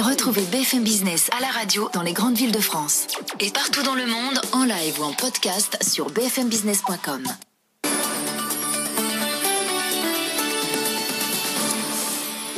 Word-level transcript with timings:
Retrouvez 0.00 0.44
BFM 0.44 0.82
Business 0.82 1.28
à 1.36 1.42
la 1.42 1.48
radio 1.48 1.90
dans 1.92 2.00
les 2.00 2.14
grandes 2.14 2.34
villes 2.34 2.52
de 2.52 2.60
France 2.60 3.06
et 3.38 3.50
partout 3.50 3.82
dans 3.82 3.94
le 3.94 4.06
monde 4.06 4.40
en 4.52 4.64
live 4.64 4.98
ou 4.98 5.04
en 5.04 5.12
podcast 5.12 5.76
sur 5.82 6.10
bfmbusiness.com. 6.10 7.24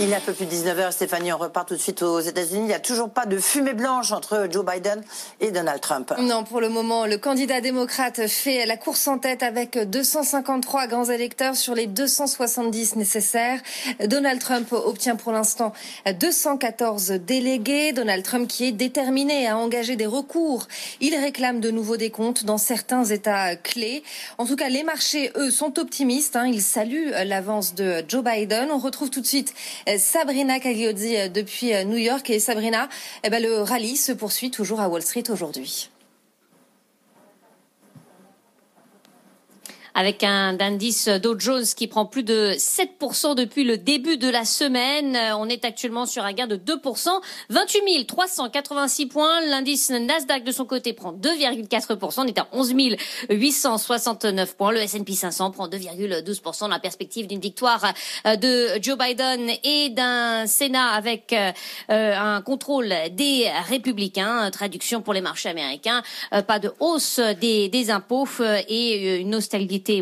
Il 0.02 0.10
est 0.10 0.16
un 0.16 0.20
peu 0.20 0.32
plus 0.32 0.46
de 0.46 0.50
19h, 0.50 0.90
Stéphanie, 0.90 1.32
on 1.32 1.38
repart 1.38 1.68
tout 1.68 1.76
de 1.76 1.80
suite 1.80 2.02
aux 2.02 2.18
États-Unis. 2.18 2.62
Il 2.62 2.66
n'y 2.66 2.74
a 2.74 2.80
toujours 2.80 3.08
pas 3.08 3.24
de 3.24 3.38
fumée 3.38 3.72
blanche 3.72 4.10
entre 4.10 4.48
Joe 4.50 4.66
Biden 4.66 5.00
et 5.38 5.52
Donald 5.52 5.80
Trump. 5.80 6.12
Non, 6.18 6.42
pour 6.42 6.60
le 6.60 6.68
moment, 6.68 7.06
le 7.06 7.18
candidat 7.18 7.60
démocrate 7.60 8.26
fait 8.26 8.66
la 8.66 8.76
course 8.76 9.06
en 9.06 9.18
tête 9.18 9.44
avec 9.44 9.78
253 9.78 10.88
grands 10.88 11.04
électeurs 11.04 11.54
sur 11.54 11.76
les 11.76 11.86
270 11.86 12.96
nécessaires. 12.96 13.60
Donald 14.04 14.40
Trump 14.40 14.72
obtient 14.72 15.14
pour 15.14 15.30
l'instant 15.30 15.72
214 16.18 17.12
délégués. 17.24 17.92
Donald 17.92 18.24
Trump 18.24 18.48
qui 18.48 18.66
est 18.66 18.72
déterminé 18.72 19.46
à 19.46 19.56
engager 19.56 19.94
des 19.94 20.06
recours. 20.06 20.66
Il 21.00 21.14
réclame 21.14 21.60
de 21.60 21.70
nouveaux 21.70 21.96
décomptes 21.96 22.44
dans 22.44 22.58
certains 22.58 23.04
États 23.04 23.54
clés. 23.54 24.02
En 24.38 24.46
tout 24.46 24.56
cas, 24.56 24.68
les 24.68 24.82
marchés, 24.82 25.30
eux, 25.36 25.52
sont 25.52 25.78
optimistes. 25.78 26.34
Hein. 26.34 26.48
Ils 26.48 26.60
saluent 26.60 27.12
l'avance 27.24 27.76
de 27.76 28.02
Joe 28.08 28.24
Biden. 28.24 28.68
On 28.72 28.78
retrouve 28.78 29.08
tout 29.08 29.20
de 29.20 29.26
suite 29.26 29.54
Sabrina 29.98 30.60
Cagliozzi 30.60 31.16
euh, 31.16 31.28
depuis 31.28 31.74
euh, 31.74 31.84
New 31.84 31.96
York. 31.96 32.28
Et 32.30 32.38
Sabrina, 32.38 32.88
eh 33.24 33.30
ben, 33.30 33.42
le 33.42 33.60
rallye 33.62 33.96
se 33.96 34.12
poursuit 34.12 34.50
toujours 34.50 34.80
à 34.80 34.88
Wall 34.88 35.02
Street 35.02 35.24
aujourd'hui. 35.30 35.90
Avec 39.94 40.24
un 40.24 40.58
indice 40.60 41.08
Dow 41.08 41.38
Jones 41.38 41.64
qui 41.76 41.86
prend 41.86 42.06
plus 42.06 42.22
de 42.22 42.52
7% 42.52 43.34
depuis 43.34 43.64
le 43.64 43.78
début 43.78 44.16
de 44.16 44.28
la 44.28 44.44
semaine. 44.44 45.18
On 45.38 45.48
est 45.48 45.64
actuellement 45.64 46.06
sur 46.06 46.24
un 46.24 46.32
gain 46.32 46.46
de 46.46 46.56
2%, 46.56 47.08
28 47.50 48.06
386 48.06 49.06
points. 49.06 49.40
L'indice 49.46 49.90
Nasdaq 49.90 50.44
de 50.44 50.52
son 50.52 50.64
côté 50.64 50.92
prend 50.92 51.12
2,4%, 51.12 52.20
on 52.20 52.26
est 52.26 52.38
à 52.38 52.48
11 52.52 52.72
869 53.30 54.56
points. 54.56 54.72
Le 54.72 54.80
S&P 54.80 55.12
500 55.12 55.50
prend 55.50 55.68
2,12% 55.68 56.60
dans 56.60 56.68
la 56.68 56.78
perspective 56.78 57.26
d'une 57.26 57.40
victoire 57.40 57.92
euh, 58.26 58.36
de 58.36 58.82
Joe 58.82 58.96
Biden 58.98 59.50
et 59.64 59.90
d'un 59.90 60.46
Sénat 60.46 60.88
avec 60.88 61.32
euh, 61.32 61.52
un 61.88 62.40
contrôle 62.42 62.92
des 63.12 63.50
républicains. 63.68 64.50
Traduction 64.50 65.02
pour 65.02 65.14
les 65.14 65.20
marchés 65.20 65.48
américains, 65.48 66.02
euh, 66.32 66.42
pas 66.42 66.58
de 66.58 66.72
hausse 66.80 67.20
des, 67.40 67.68
des 67.68 67.90
impôts 67.90 68.26
et 68.68 69.18
une 69.20 69.34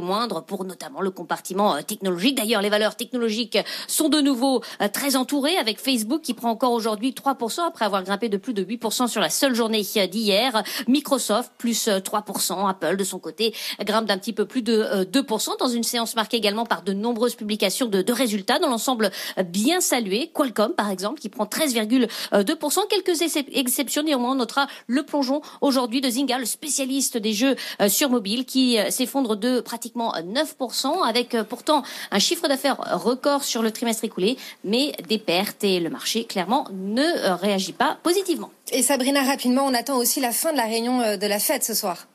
moindre 0.00 0.42
pour 0.42 0.64
notamment 0.64 1.00
le 1.00 1.10
compartiment 1.10 1.74
euh, 1.74 1.82
technologique. 1.82 2.36
D'ailleurs, 2.36 2.62
les 2.62 2.68
valeurs 2.68 2.96
technologiques 2.96 3.58
sont 3.88 4.08
de 4.08 4.20
nouveau 4.20 4.62
euh, 4.80 4.88
très 4.88 5.16
entourées 5.16 5.56
avec 5.56 5.80
Facebook 5.80 6.20
qui 6.22 6.34
prend 6.34 6.50
encore 6.50 6.72
aujourd'hui 6.72 7.12
3% 7.12 7.66
après 7.66 7.84
avoir 7.84 8.02
grimpé 8.02 8.28
de 8.28 8.36
plus 8.36 8.52
de 8.52 8.62
8% 8.62 9.08
sur 9.08 9.20
la 9.20 9.30
seule 9.30 9.54
journée 9.54 9.82
euh, 9.96 10.06
d'hier. 10.06 10.62
Microsoft 10.86 11.52
plus 11.58 11.88
3%. 11.88 12.68
Apple 12.68 12.96
de 12.96 13.04
son 13.04 13.18
côté 13.18 13.54
grimpe 13.80 14.06
d'un 14.06 14.18
petit 14.18 14.32
peu 14.32 14.44
plus 14.44 14.62
de 14.62 15.04
2% 15.04 15.58
dans 15.58 15.68
une 15.68 15.82
séance 15.82 16.14
marquée 16.14 16.36
également 16.36 16.66
par 16.66 16.82
de 16.82 16.92
nombreuses 16.92 17.34
publications 17.34 17.86
de, 17.86 18.02
de 18.02 18.12
résultats 18.12 18.58
dans 18.58 18.68
l'ensemble 18.68 19.10
bien 19.47 19.80
salué. 19.80 20.30
Qualcomm 20.34 20.72
par 20.74 20.91
exemple 20.91 21.20
qui 21.20 21.28
prend 21.28 21.44
13,2%. 21.44 22.88
Quelques 22.88 23.22
exceptions 23.52 24.02
néanmoins 24.02 24.32
on 24.32 24.36
notera 24.36 24.66
le 24.86 25.04
plongeon 25.04 25.41
aujourd'hui 25.60 26.00
de 26.00 26.10
Zynga, 26.10 26.38
le 26.38 26.44
spécialiste 26.44 27.16
des 27.16 27.32
jeux 27.32 27.56
sur 27.88 28.10
mobile 28.10 28.44
qui 28.44 28.78
s'effondre 28.91 29.36
de 29.36 29.60
pratiquement 29.70 30.12
9%, 30.14 31.06
avec 31.08 31.36
euh, 31.36 31.44
pourtant 31.44 31.84
un 32.10 32.19
chiffre 32.19 32.48
d'affaires 32.48 32.76
record 33.04 33.44
sur 33.44 33.62
le 33.62 33.70
trimestre 33.70 34.03
écoulé, 34.04 34.36
mais 34.64 34.91
des 35.08 35.19
pertes 35.19 35.62
et 35.62 35.78
le 35.78 35.91
marché 35.91 36.25
clairement 36.25 36.66
ne 36.72 37.03
euh, 37.03 37.36
réagit 37.36 37.72
pas 37.72 37.97
positivement. 38.03 38.50
Et 38.72 38.82
Sabrina, 38.82 39.22
rapidement, 39.22 39.64
on 39.64 39.75
attend 39.75 39.97
aussi 39.97 40.19
la 40.19 40.32
fin 40.32 40.50
de 40.50 40.56
la 40.56 40.64
réunion 40.64 41.00
euh, 41.03 41.16
de 41.16 41.26
la 41.28 41.38
fête 41.38 41.62
ce 41.62 41.75
soir. 41.75 42.09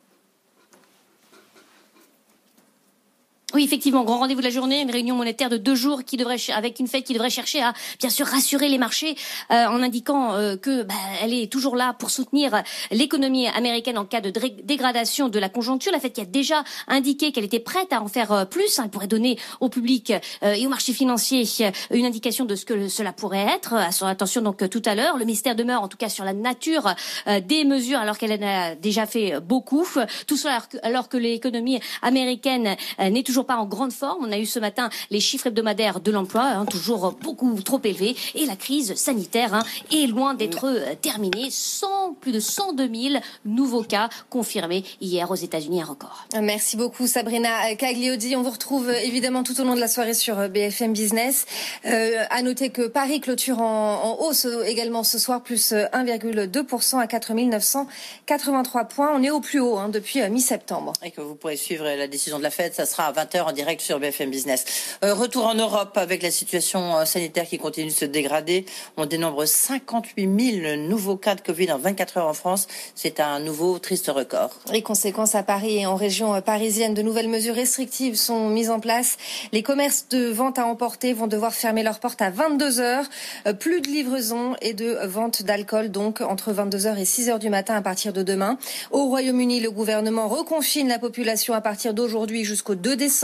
Oui, 3.55 3.63
effectivement, 3.63 4.03
grand 4.03 4.19
rendez-vous 4.19 4.41
de 4.41 4.45
la 4.45 4.51
journée, 4.51 4.81
une 4.81 4.91
réunion 4.91 5.15
monétaire 5.15 5.49
de 5.49 5.55
deux 5.55 5.75
jours 5.75 6.03
qui 6.03 6.17
devrait, 6.17 6.35
avec 6.53 6.77
une 6.81 6.89
fête 6.89 7.05
qui 7.05 7.13
devrait 7.13 7.29
chercher 7.29 7.61
à 7.61 7.71
bien 8.01 8.09
sûr 8.09 8.25
rassurer 8.25 8.67
les 8.67 8.77
marchés 8.77 9.15
euh, 9.49 9.67
en 9.67 9.81
indiquant 9.81 10.33
euh, 10.33 10.57
que 10.57 10.83
bah, 10.83 10.93
elle 11.23 11.33
est 11.33 11.49
toujours 11.49 11.77
là 11.77 11.95
pour 11.97 12.09
soutenir 12.09 12.63
l'économie 12.91 13.47
américaine 13.47 13.97
en 13.97 14.03
cas 14.03 14.19
de 14.19 14.29
dégradation 14.61 15.29
de 15.29 15.39
la 15.39 15.47
conjoncture. 15.47 15.93
La 15.93 16.01
fête 16.01 16.11
qui 16.11 16.19
a 16.19 16.25
déjà 16.25 16.65
indiqué 16.89 17.31
qu'elle 17.31 17.45
était 17.45 17.61
prête 17.61 17.93
à 17.93 18.01
en 18.01 18.09
faire 18.09 18.33
euh, 18.33 18.43
plus, 18.43 18.77
hein, 18.77 18.81
elle 18.83 18.91
pourrait 18.91 19.07
donner 19.07 19.39
au 19.61 19.69
public 19.69 20.11
et 20.41 20.65
au 20.65 20.69
marché 20.69 20.91
financier 20.91 21.45
une 21.91 22.05
indication 22.05 22.43
de 22.43 22.55
ce 22.55 22.65
que 22.65 22.89
cela 22.89 23.13
pourrait 23.13 23.47
être. 23.55 23.73
À 23.73 23.93
son 23.93 24.05
attention 24.05 24.41
donc 24.41 24.69
tout 24.69 24.81
à 24.83 24.95
l'heure, 24.95 25.17
le 25.17 25.23
mystère 25.23 25.55
demeure 25.55 25.81
en 25.81 25.87
tout 25.87 25.95
cas 25.95 26.09
sur 26.09 26.25
la 26.25 26.33
nature 26.33 26.93
des 27.25 27.63
mesures 27.63 27.99
alors 27.99 28.17
qu'elle 28.17 28.33
en 28.33 28.45
a 28.45 28.75
déjà 28.75 29.05
fait 29.05 29.39
beaucoup. 29.39 29.87
Tout 30.27 30.35
cela 30.35 30.61
alors 30.83 31.07
que 31.07 31.15
l'économie 31.15 31.79
américaine 32.01 32.75
n'est 32.99 33.23
toujours 33.23 33.44
pas 33.45 33.57
en 33.57 33.65
grande 33.65 33.93
forme. 33.93 34.25
On 34.25 34.31
a 34.31 34.37
eu 34.37 34.45
ce 34.45 34.59
matin 34.59 34.89
les 35.09 35.19
chiffres 35.19 35.47
hebdomadaires 35.47 35.99
de 35.99 36.11
l'emploi, 36.11 36.43
hein, 36.43 36.65
toujours 36.65 37.13
beaucoup 37.21 37.61
trop 37.61 37.79
élevés, 37.83 38.15
et 38.35 38.45
la 38.45 38.55
crise 38.55 38.95
sanitaire 38.95 39.53
hein, 39.53 39.63
est 39.91 40.07
loin 40.07 40.33
d'être 40.33 40.65
euh, 40.65 40.95
terminée. 41.01 41.47
Sans 41.49 42.13
plus 42.13 42.31
de 42.31 42.39
102 42.39 42.89
000 43.11 43.23
nouveaux 43.45 43.83
cas 43.83 44.09
confirmés 44.29 44.83
hier 45.01 45.29
aux 45.31 45.35
États-Unis, 45.35 45.81
un 45.81 45.85
record. 45.85 46.25
Merci 46.41 46.77
beaucoup 46.77 47.07
Sabrina 47.07 47.75
Cagliodi. 47.75 48.35
On 48.35 48.41
vous 48.41 48.51
retrouve 48.51 48.89
euh, 48.89 48.99
évidemment 49.03 49.43
tout 49.43 49.59
au 49.59 49.63
long 49.63 49.75
de 49.75 49.79
la 49.79 49.87
soirée 49.87 50.13
sur 50.13 50.39
euh, 50.39 50.47
BFM 50.47 50.93
Business. 50.93 51.45
Euh, 51.85 52.23
à 52.29 52.41
noter 52.41 52.69
que 52.69 52.87
Paris 52.87 53.21
clôture 53.21 53.61
en, 53.61 54.03
en 54.03 54.25
hausse 54.25 54.47
également 54.65 55.03
ce 55.03 55.19
soir, 55.19 55.41
plus 55.41 55.71
1,2% 55.71 56.99
à 56.99 57.07
4 57.07 57.33
983 57.33 58.83
points. 58.85 59.11
On 59.15 59.23
est 59.23 59.29
au 59.29 59.39
plus 59.39 59.59
haut 59.59 59.77
hein, 59.77 59.89
depuis 59.89 60.27
mi-septembre. 60.29 60.93
Et 61.03 61.11
que 61.11 61.21
vous 61.21 61.35
pourrez 61.35 61.57
suivre 61.57 61.83
la 61.83 62.07
décision 62.07 62.37
de 62.37 62.43
la 62.43 62.51
Fed, 62.51 62.73
ça 62.73 62.85
sera 62.85 63.07
à 63.07 63.11
20h 63.35 63.41
en 63.41 63.51
direct 63.51 63.81
sur 63.81 63.99
BFM 63.99 64.29
Business. 64.29 64.65
Euh, 65.03 65.13
retour 65.13 65.45
en 65.45 65.55
Europe 65.55 65.97
avec 65.97 66.23
la 66.23 66.31
situation 66.31 66.97
euh, 66.97 67.05
sanitaire 67.05 67.45
qui 67.45 67.57
continue 67.57 67.87
de 67.87 67.93
se 67.93 68.05
dégrader. 68.05 68.65
On 68.97 69.05
dénombre 69.05 69.45
58 69.45 70.61
000 70.61 70.75
nouveaux 70.87 71.17
cas 71.17 71.35
de 71.35 71.41
Covid 71.41 71.71
en 71.71 71.77
24 71.77 72.17
heures 72.17 72.27
en 72.27 72.33
France. 72.33 72.67
C'est 72.95 73.19
un 73.19 73.39
nouveau 73.39 73.79
triste 73.79 74.07
record. 74.07 74.51
Les 74.71 74.81
conséquences 74.81 75.35
à 75.35 75.43
Paris 75.43 75.79
et 75.79 75.85
en 75.85 75.95
région 75.95 76.41
parisienne, 76.41 76.93
de 76.93 77.01
nouvelles 77.01 77.29
mesures 77.29 77.55
restrictives 77.55 78.15
sont 78.15 78.49
mises 78.49 78.69
en 78.69 78.79
place. 78.79 79.17
Les 79.51 79.63
commerces 79.63 80.07
de 80.09 80.27
vente 80.27 80.59
à 80.59 80.65
emporter 80.65 81.13
vont 81.13 81.27
devoir 81.27 81.53
fermer 81.53 81.83
leurs 81.83 81.99
portes 81.99 82.21
à 82.21 82.29
22 82.29 82.79
heures. 82.79 83.05
Euh, 83.47 83.53
plus 83.53 83.81
de 83.81 83.87
livraison 83.87 84.55
et 84.61 84.73
de 84.73 84.97
vente 85.05 85.43
d'alcool 85.43 85.89
donc 85.89 86.21
entre 86.21 86.51
22 86.51 86.87
heures 86.87 86.97
et 86.97 87.05
6 87.05 87.29
heures 87.29 87.39
du 87.39 87.49
matin 87.49 87.75
à 87.75 87.81
partir 87.81 88.13
de 88.13 88.23
demain. 88.23 88.57
Au 88.91 89.05
Royaume-Uni, 89.05 89.59
le 89.59 89.71
gouvernement 89.71 90.27
reconfine 90.27 90.87
la 90.87 90.99
population 90.99 91.53
à 91.53 91.61
partir 91.61 91.93
d'aujourd'hui 91.93 92.43
jusqu'au 92.43 92.75
2 92.75 92.95
décembre 92.95 93.14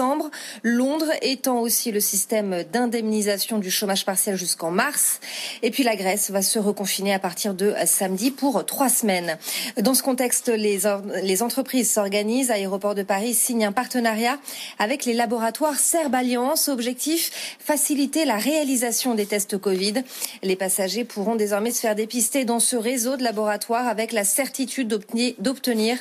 Londres 0.63 1.11
étend 1.21 1.59
aussi 1.59 1.91
le 1.91 1.99
système 1.99 2.63
d'indemnisation 2.71 3.57
du 3.57 3.71
chômage 3.71 4.05
partiel 4.05 4.35
jusqu'en 4.35 4.71
mars. 4.71 5.19
Et 5.63 5.71
puis 5.71 5.83
la 5.83 5.95
Grèce 5.95 6.31
va 6.31 6.41
se 6.41 6.59
reconfiner 6.59 7.13
à 7.13 7.19
partir 7.19 7.53
de 7.53 7.73
samedi 7.85 8.31
pour 8.31 8.65
trois 8.65 8.89
semaines. 8.89 9.37
Dans 9.77 9.93
ce 9.93 10.03
contexte, 10.03 10.49
les, 10.49 10.81
les 11.23 11.43
entreprises 11.43 11.91
s'organisent. 11.91 12.51
Aéroport 12.51 12.95
de 12.95 13.03
Paris 13.03 13.33
signe 13.33 13.65
un 13.65 13.71
partenariat 13.71 14.37
avec 14.79 15.05
les 15.05 15.13
laboratoires 15.13 15.79
Serbe 15.79 16.15
Alliance. 16.15 16.67
Objectif, 16.67 17.57
faciliter 17.59 18.25
la 18.25 18.37
réalisation 18.37 19.15
des 19.15 19.25
tests 19.25 19.57
Covid. 19.57 20.03
Les 20.43 20.55
passagers 20.55 21.03
pourront 21.03 21.35
désormais 21.35 21.71
se 21.71 21.81
faire 21.81 21.95
dépister 21.95 22.45
dans 22.45 22.59
ce 22.59 22.75
réseau 22.75 23.17
de 23.17 23.23
laboratoires 23.23 23.87
avec 23.87 24.11
la 24.11 24.23
certitude 24.23 24.87
d'obtenir 24.87 25.97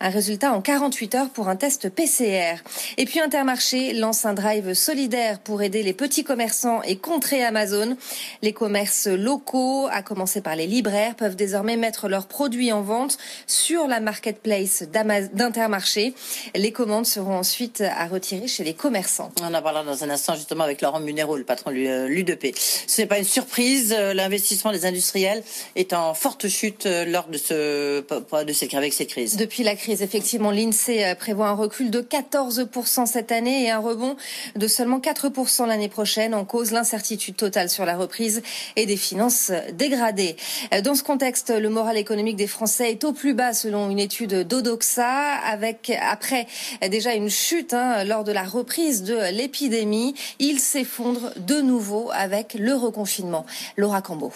un 0.00 0.10
résultat 0.10 0.52
en 0.52 0.60
48 0.60 1.14
heures 1.14 1.30
pour 1.30 1.48
un 1.48 1.56
test 1.56 1.88
PCR. 1.88 2.56
Et 2.96 3.04
puis 3.04 3.20
Intermarché 3.34 3.94
lance 3.94 4.26
un 4.26 4.32
drive 4.32 4.74
solidaire 4.74 5.40
pour 5.40 5.60
aider 5.60 5.82
les 5.82 5.92
petits 5.92 6.22
commerçants 6.22 6.82
et 6.82 6.94
contrer 6.94 7.42
Amazon. 7.42 7.96
Les 8.42 8.52
commerces 8.52 9.08
locaux, 9.08 9.88
à 9.90 10.02
commencer 10.02 10.40
par 10.40 10.54
les 10.54 10.68
libraires, 10.68 11.16
peuvent 11.16 11.34
désormais 11.34 11.76
mettre 11.76 12.06
leurs 12.06 12.28
produits 12.28 12.70
en 12.70 12.82
vente 12.82 13.18
sur 13.48 13.88
la 13.88 13.98
marketplace 13.98 14.84
d'Intermarché. 14.84 16.14
Les 16.54 16.70
commandes 16.70 17.06
seront 17.06 17.36
ensuite 17.36 17.80
à 17.80 18.06
retirer 18.06 18.46
chez 18.46 18.62
les 18.62 18.74
commerçants. 18.74 19.32
On 19.42 19.52
en 19.52 19.62
parlera 19.62 19.82
dans 19.82 20.04
un 20.04 20.10
instant 20.10 20.36
justement 20.36 20.62
avec 20.62 20.80
Laurent 20.80 21.00
Munero, 21.00 21.36
le 21.36 21.42
patron 21.42 21.72
de 21.72 22.06
l'UDP. 22.06 22.56
Ce 22.56 23.00
n'est 23.00 23.08
pas 23.08 23.18
une 23.18 23.24
surprise, 23.24 23.92
l'investissement 24.14 24.70
des 24.70 24.86
industriels 24.86 25.42
est 25.74 25.92
en 25.92 26.14
forte 26.14 26.46
chute 26.46 26.86
lors 27.08 27.26
de, 27.26 27.38
ce, 27.38 28.00
de 28.44 28.52
cette, 28.52 28.74
avec 28.74 28.92
cette 28.92 29.08
crise. 29.08 29.36
Depuis 29.36 29.64
la 29.64 29.74
crise, 29.74 30.02
effectivement, 30.02 30.52
l'INSEE 30.52 31.16
prévoit 31.18 31.48
un 31.48 31.54
recul 31.54 31.90
de 31.90 32.00
14% 32.00 33.06
cette 33.06 33.23
année 33.32 33.64
et 33.64 33.70
un 33.70 33.78
rebond 33.78 34.16
de 34.56 34.66
seulement 34.66 34.98
4% 34.98 35.66
l'année 35.66 35.88
prochaine 35.88 36.34
en 36.34 36.44
cause 36.44 36.72
l'incertitude 36.72 37.36
totale 37.36 37.68
sur 37.68 37.84
la 37.84 37.96
reprise 37.96 38.42
et 38.76 38.86
des 38.86 38.96
finances 38.96 39.52
dégradées. 39.72 40.36
Dans 40.82 40.94
ce 40.94 41.02
contexte, 41.02 41.50
le 41.50 41.68
moral 41.68 41.96
économique 41.96 42.36
des 42.36 42.46
Français 42.46 42.90
est 42.90 43.04
au 43.04 43.12
plus 43.12 43.34
bas 43.34 43.52
selon 43.52 43.90
une 43.90 43.98
étude 43.98 44.46
d'Odoxa 44.46 45.34
avec 45.44 45.92
après 46.00 46.46
déjà 46.88 47.14
une 47.14 47.30
chute 47.30 47.74
hein, 47.74 48.04
lors 48.04 48.24
de 48.24 48.32
la 48.32 48.44
reprise 48.44 49.02
de 49.02 49.30
l'épidémie. 49.32 50.14
Il 50.38 50.60
s'effondre 50.60 51.32
de 51.36 51.60
nouveau 51.60 52.10
avec 52.12 52.54
le 52.54 52.74
reconfinement. 52.74 53.46
Laura 53.76 54.02
Cambo. 54.02 54.32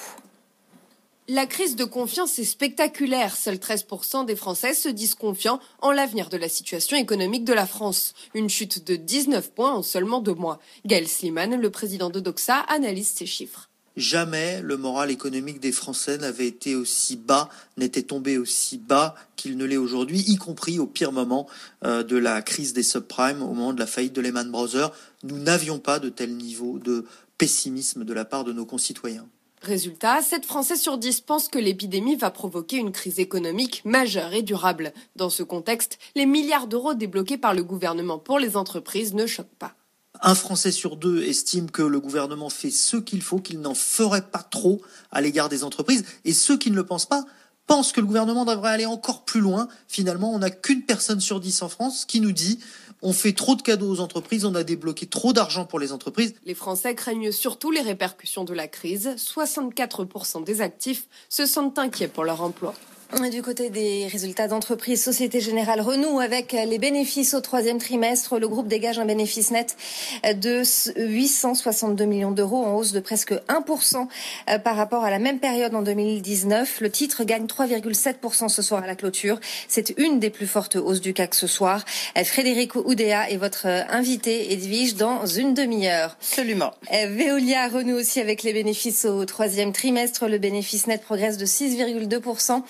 La 1.31 1.45
crise 1.45 1.77
de 1.77 1.85
confiance 1.85 2.39
est 2.39 2.45
spectaculaire. 2.45 3.37
Seuls 3.37 3.57
13% 3.57 4.25
des 4.25 4.35
Français 4.35 4.73
se 4.73 4.89
disent 4.89 5.15
confiants 5.15 5.61
en 5.83 5.93
l'avenir 5.93 6.31
de 6.31 6.39
la 6.39 6.49
situation 6.49 6.97
économique 6.97 7.45
de 7.45 7.53
la 7.53 7.67
France. 7.67 8.15
Une 8.33 8.49
chute 8.49 8.87
de 8.87 8.97
19 8.97 9.53
points 9.53 9.75
en 9.75 9.83
seulement 9.83 10.23
deux 10.23 10.33
mois. 10.33 10.59
Gaël 10.87 11.07
Sliman, 11.07 11.61
le 11.61 11.71
président 11.71 12.09
de 12.09 12.21
Doxa, 12.21 12.61
analyse 12.61 13.13
ces 13.15 13.27
chiffres. 13.27 13.69
Jamais 13.99 14.63
le 14.63 14.79
moral 14.79 15.11
économique 15.11 15.61
des 15.61 15.71
Français 15.73 16.17
n'avait 16.17 16.47
été 16.47 16.75
aussi 16.75 17.17
bas, 17.17 17.51
n'était 17.77 18.05
tombé 18.05 18.39
aussi 18.39 18.79
bas 18.79 19.15
qu'il 19.37 19.59
ne 19.59 19.67
l'est 19.67 19.77
aujourd'hui, 19.77 20.25
y 20.29 20.37
compris 20.37 20.79
au 20.79 20.87
pire 20.87 21.13
moment 21.13 21.47
euh, 21.85 22.03
de 22.03 22.17
la 22.17 22.41
crise 22.41 22.73
des 22.73 22.83
subprimes, 22.83 23.43
au 23.43 23.49
moment 23.49 23.75
de 23.75 23.81
la 23.81 23.87
faillite 23.87 24.15
de 24.15 24.23
Lehman 24.23 24.51
Brothers. 24.51 24.93
Nous 25.25 25.37
n'avions 25.37 25.79
pas 25.79 25.99
de 25.99 26.09
tel 26.09 26.35
niveau 26.35 26.79
de 26.79 27.05
pessimisme 27.37 28.05
de 28.05 28.15
la 28.15 28.25
part 28.25 28.45
de 28.45 28.55
nos 28.55 28.65
concitoyens. 28.65 29.27
Résultat, 29.63 30.23
7 30.23 30.47
Français 30.47 30.77
sur 30.77 30.99
10 30.99 31.21
pensent 31.23 31.49
que 31.49 31.59
l'épidémie 31.59 32.17
va 32.17 32.31
provoquer 32.31 32.77
une 32.77 32.93
crise 32.93 33.19
économique 33.19 33.83
majeure 33.85 34.33
et 34.33 34.43
durable. 34.43 34.93
Dans 35.17 35.31
ce 35.31 35.43
contexte, 35.43 35.99
les 36.15 36.27
milliards 36.27 36.69
d'euros 36.69 36.95
débloqués 36.95 37.39
par 37.39 37.55
le 37.55 37.65
gouvernement 37.65 38.19
pour 38.19 38.39
les 38.39 38.57
entreprises 38.57 39.15
ne 39.15 39.27
choquent 39.27 39.47
pas. 39.59 39.75
Un 40.21 40.35
Français 40.35 40.73
sur 40.73 40.97
deux 40.97 41.23
estime 41.23 41.71
que 41.71 41.83
le 41.83 42.01
gouvernement 42.01 42.51
fait 42.51 42.71
ce 42.71 42.97
qu'il 42.97 43.23
faut, 43.23 43.39
qu'il 43.39 43.61
n'en 43.61 43.75
ferait 43.75 44.31
pas 44.31 44.43
trop 44.43 44.81
à 45.11 45.21
l'égard 45.21 45.49
des 45.49 45.65
entreprises. 45.65 46.05
Et 46.25 46.33
ceux 46.33 46.57
qui 46.59 46.71
ne 46.71 46.77
le 46.77 46.87
pensent 46.87 47.07
pas 47.07 47.25
pensent 47.69 47.93
que 47.93 48.01
le 48.01 48.07
gouvernement 48.07 48.45
devrait 48.45 48.73
aller 48.73 48.87
encore 48.87 49.23
plus 49.23 49.41
loin. 49.41 49.69
Finalement, 49.87 50.35
on 50.35 50.41
n'a 50.41 50.51
qu'une 50.51 50.83
personne 50.83 51.21
sur 51.21 51.39
dix 51.39 51.63
en 51.63 51.69
France 51.69 52.05
qui 52.05 52.21
nous 52.21 52.33
dit 52.33 52.59
on 53.01 53.13
fait 53.13 53.33
trop 53.33 53.55
de 53.55 53.63
cadeaux 53.63 53.89
aux 53.89 54.01
entreprises, 54.01 54.45
on 54.45 54.57
a 54.57 54.65
débloqué 54.65 55.07
trop 55.07 55.33
d'argent 55.33 55.65
pour 55.65 55.79
les 55.79 55.93
entreprises. 55.93 56.35
Les 56.45 56.55
Français 56.55 56.97
craignent 56.97 57.31
surtout 57.31 57.71
les 57.71 57.81
répercussions 57.81 58.43
de 58.45 58.55
la 58.55 58.67
crise. 58.67 59.15
64% 59.17 60.43
des 60.43 60.61
actifs 60.61 61.07
se 61.29 61.47
sentent 61.47 61.79
inquiets 61.79 62.09
pour 62.09 62.25
leur 62.25 62.43
emploi. 62.43 62.75
Du 63.11 63.41
côté 63.41 63.71
des 63.71 64.07
résultats 64.07 64.49
d'entreprise, 64.49 65.03
Société 65.03 65.41
Générale 65.41 65.81
renoue 65.81 66.21
avec 66.21 66.53
les 66.53 66.79
bénéfices 66.79 67.33
au 67.33 67.41
troisième 67.41 67.79
trimestre. 67.79 68.39
Le 68.39 68.47
groupe 68.47 68.69
dégage 68.69 68.99
un 68.99 69.07
bénéfice 69.07 69.51
net 69.51 69.77
de 70.25 70.63
862 70.95 72.05
millions 72.05 72.33
d'euros 72.33 72.63
en 72.63 72.75
hausse 72.75 72.93
de 72.93 73.01
presque 73.01 73.33
1% 73.33 74.07
euh, 74.51 74.59
par 74.59 74.77
rapport 74.77 75.05
à 75.05 75.11
la 75.11 75.19
même 75.19 75.39
période 75.39 75.75
en 75.75 75.81
2019. 75.81 76.83
Le 76.83 76.91
titre 76.91 77.25
gagne 77.25 77.47
3,7% 77.47 78.51
ce 78.51 78.61
soir 78.61 78.85
à 78.85 78.87
la 78.87 78.95
clôture. 78.95 79.41
C'est 79.69 79.95
une 79.97 80.21
des 80.21 80.29
plus 80.29 80.47
fortes 80.47 80.77
hausses 80.77 81.01
du 81.01 81.15
CAC 81.15 81.35
ce 81.35 81.47
soir. 81.47 81.87
Euh, 82.19 82.25
Frédéric 82.25 82.75
Oudéa 82.77 83.31
est 83.31 83.39
votre 83.39 83.67
invité, 83.67 84.53
Edwige, 84.53 84.97
dans 84.97 85.25
une 85.25 85.55
demi-heure. 85.55 86.19
Absolument. 86.21 86.75
Euh, 86.93 87.07
Veolia 87.09 87.69
renoue 87.69 87.97
aussi 87.97 88.21
avec 88.21 88.43
les 88.43 88.53
bénéfices 88.53 89.07
au 89.07 89.25
troisième 89.25 89.73
trimestre. 89.73 90.29
Le 90.29 90.37
bénéfice 90.37 90.87
net 90.87 91.01
progresse 91.01 91.39
de 91.39 91.47
6,2% 91.47 92.63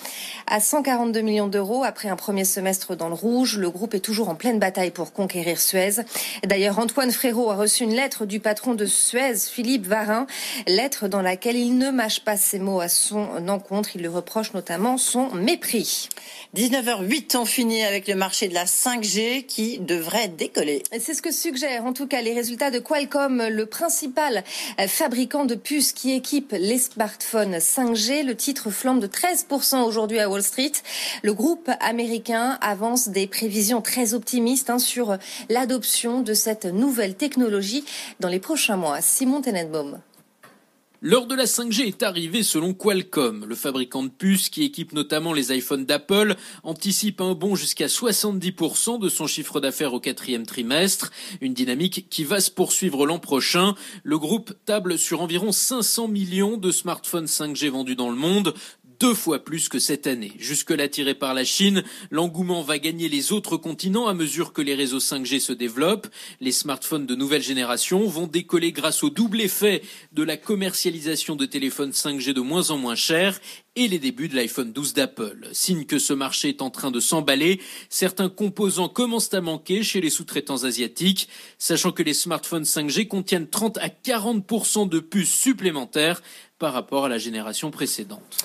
à 0.47 0.59
142 0.59 1.21
millions 1.21 1.47
d'euros 1.47 1.83
après 1.83 2.09
un 2.09 2.15
premier 2.15 2.45
semestre 2.45 2.95
dans 2.95 3.09
le 3.09 3.13
rouge. 3.13 3.57
Le 3.57 3.69
groupe 3.69 3.93
est 3.93 3.99
toujours 3.99 4.29
en 4.29 4.35
pleine 4.35 4.59
bataille 4.59 4.91
pour 4.91 5.13
conquérir 5.13 5.59
Suez. 5.59 6.01
D'ailleurs, 6.45 6.79
Antoine 6.79 7.11
Frérot 7.11 7.49
a 7.51 7.55
reçu 7.55 7.83
une 7.83 7.93
lettre 7.93 8.25
du 8.25 8.39
patron 8.39 8.73
de 8.73 8.85
Suez, 8.85 9.35
Philippe 9.35 9.87
Varin, 9.87 10.27
lettre 10.67 11.07
dans 11.07 11.21
laquelle 11.21 11.55
il 11.55 11.77
ne 11.77 11.91
mâche 11.91 12.21
pas 12.21 12.37
ses 12.37 12.59
mots 12.59 12.79
à 12.79 12.89
son 12.89 13.47
encontre. 13.47 13.95
Il 13.95 14.01
lui 14.01 14.07
reproche 14.07 14.53
notamment 14.53 14.97
son 14.97 15.29
mépris. 15.33 16.09
19h08, 16.55 17.37
on 17.37 17.45
finit 17.45 17.83
avec 17.83 18.07
le 18.07 18.15
marché 18.15 18.47
de 18.47 18.53
la 18.53 18.65
5G 18.65 19.45
qui 19.45 19.79
devrait 19.79 20.27
décoller. 20.27 20.83
C'est 20.99 21.13
ce 21.13 21.21
que 21.21 21.31
suggèrent 21.31 21.85
en 21.85 21.93
tout 21.93 22.07
cas 22.07 22.21
les 22.21 22.33
résultats 22.33 22.71
de 22.71 22.79
Qualcomm, 22.79 23.47
le 23.49 23.65
principal 23.65 24.43
fabricant 24.87 25.45
de 25.45 25.55
puces 25.55 25.93
qui 25.93 26.11
équipe 26.11 26.55
les 26.57 26.79
smartphones 26.79 27.57
5G. 27.57 28.23
Le 28.23 28.35
titre 28.35 28.69
flambe 28.69 28.99
de 28.99 29.07
13% 29.07 29.83
aujourd'hui 29.83 30.18
à 30.19 30.29
Wall 30.29 30.43
Street. 30.43 30.71
Le 31.23 31.33
groupe 31.33 31.69
américain 31.79 32.57
avance 32.61 33.09
des 33.09 33.27
prévisions 33.27 33.81
très 33.81 34.13
optimistes 34.13 34.69
hein, 34.69 34.79
sur 34.79 35.17
l'adoption 35.49 36.21
de 36.21 36.33
cette 36.33 36.65
nouvelle 36.65 37.15
technologie 37.15 37.83
dans 38.19 38.29
les 38.29 38.39
prochains 38.39 38.77
mois. 38.77 39.01
Simon 39.01 39.41
Tenenbaum. 39.41 39.99
L'heure 41.01 41.27
de 41.27 41.35
la 41.35 41.45
5G 41.45 41.87
est 41.87 42.03
arrivée 42.03 42.43
selon 42.43 42.73
Qualcomm. 42.73 43.45
Le 43.45 43.55
fabricant 43.55 44.03
de 44.03 44.09
puces 44.09 44.49
qui 44.49 44.65
équipe 44.65 44.91
notamment 44.91 45.31
les 45.31 45.55
iPhones 45.55 45.85
d'Apple 45.85 46.35
anticipe 46.63 47.21
un 47.21 47.35
bond 47.35 47.55
jusqu'à 47.55 47.85
70% 47.85 48.99
de 48.99 49.07
son 49.07 49.25
chiffre 49.25 49.61
d'affaires 49.61 49.93
au 49.93 50.01
quatrième 50.01 50.45
trimestre. 50.45 51.09
Une 51.39 51.53
dynamique 51.53 52.07
qui 52.09 52.25
va 52.25 52.41
se 52.41 52.51
poursuivre 52.51 53.05
l'an 53.05 53.17
prochain. 53.17 53.75
Le 54.03 54.19
groupe 54.19 54.51
table 54.65 54.97
sur 54.97 55.21
environ 55.21 55.53
500 55.53 56.09
millions 56.09 56.57
de 56.57 56.69
smartphones 56.69 57.27
5G 57.27 57.69
vendus 57.69 57.95
dans 57.95 58.09
le 58.09 58.17
monde, 58.17 58.53
deux 58.99 59.13
fois 59.13 59.39
plus 59.39 59.69
que 59.69 59.79
cette 59.79 60.07
année. 60.07 60.33
Jusque-là 60.37 60.87
tiré 60.87 61.13
par 61.13 61.33
la 61.33 61.45
Chine, 61.45 61.83
l'engouement 62.11 62.61
va 62.61 62.79
gagner 62.79 63.07
les 63.07 63.31
autres 63.31 63.57
continents 63.57 64.07
à 64.07 64.13
mesure 64.13 64.51
que 64.51 64.61
les 64.61 64.75
réseaux 64.75 64.99
5G 64.99 65.39
se 65.39 65.53
développent. 65.53 66.07
Les 66.41 66.51
smartphones 66.51 67.05
de 67.05 67.15
nouvelle 67.15 67.41
génération 67.41 68.05
vont 68.07 68.27
décoller 68.27 68.71
grâce 68.71 69.03
au 69.03 69.09
double 69.09 69.41
effet 69.41 69.81
de 70.11 70.23
la 70.23 70.37
commercialisation 70.37 71.35
de 71.35 71.45
téléphones 71.45 71.91
5G 71.91 72.33
de 72.33 72.41
moins 72.41 72.71
en 72.71 72.77
moins 72.77 72.95
chers 72.95 73.39
et 73.79 73.87
les 73.87 73.99
débuts 73.99 74.27
de 74.27 74.35
l'iPhone 74.35 74.73
12 74.73 74.93
d'Apple. 74.93 75.47
Signe 75.53 75.85
que 75.85 75.99
ce 75.99 76.11
marché 76.11 76.49
est 76.49 76.61
en 76.61 76.69
train 76.69 76.91
de 76.91 76.99
s'emballer, 76.99 77.61
certains 77.89 78.27
composants 78.27 78.89
commencent 78.89 79.33
à 79.33 79.39
manquer 79.39 79.83
chez 79.83 80.01
les 80.01 80.09
sous-traitants 80.09 80.65
asiatiques, 80.65 81.29
sachant 81.57 81.93
que 81.93 82.03
les 82.03 82.13
smartphones 82.13 82.63
5G 82.63 83.07
contiennent 83.07 83.47
30 83.47 83.77
à 83.77 83.87
40% 83.87 84.89
de 84.89 84.99
puces 84.99 85.33
supplémentaires 85.33 86.21
par 86.59 86.73
rapport 86.73 87.05
à 87.05 87.09
la 87.09 87.17
génération 87.17 87.71
précédente. 87.71 88.43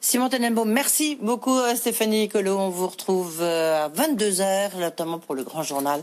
Simon 0.00 0.28
Tenenbaum, 0.28 0.68
merci 0.68 1.16
beaucoup 1.20 1.56
euh, 1.56 1.76
Stéphanie 1.76 2.22
Nicolo. 2.22 2.58
On 2.58 2.70
vous 2.70 2.88
retrouve 2.88 3.38
euh, 3.40 3.84
à 3.84 3.88
22h, 3.88 4.80
notamment 4.80 5.20
pour 5.20 5.36
le 5.36 5.44
grand 5.44 5.62
journal. 5.62 6.02